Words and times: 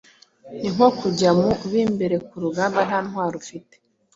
ni 0.59 0.69
nko 0.73 0.87
kujya 0.99 1.29
mu 1.39 1.49
b’imbere 1.71 2.15
ku 2.27 2.35
rugamba 2.43 2.79
nta 2.87 2.99
ntwaro 3.07 3.35
ufite. 3.43 3.75